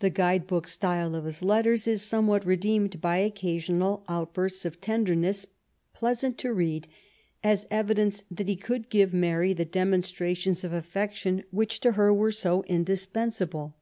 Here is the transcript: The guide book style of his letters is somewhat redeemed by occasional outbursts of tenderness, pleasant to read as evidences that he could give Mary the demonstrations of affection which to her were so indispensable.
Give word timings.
The 0.00 0.10
guide 0.10 0.48
book 0.48 0.66
style 0.66 1.14
of 1.14 1.24
his 1.24 1.40
letters 1.40 1.86
is 1.86 2.02
somewhat 2.02 2.44
redeemed 2.44 3.00
by 3.00 3.18
occasional 3.18 4.02
outbursts 4.08 4.64
of 4.64 4.80
tenderness, 4.80 5.46
pleasant 5.94 6.36
to 6.38 6.52
read 6.52 6.88
as 7.44 7.64
evidences 7.70 8.24
that 8.28 8.48
he 8.48 8.56
could 8.56 8.88
give 8.90 9.14
Mary 9.14 9.52
the 9.52 9.64
demonstrations 9.64 10.64
of 10.64 10.72
affection 10.72 11.44
which 11.52 11.78
to 11.78 11.92
her 11.92 12.12
were 12.12 12.32
so 12.32 12.64
indispensable. 12.64 13.76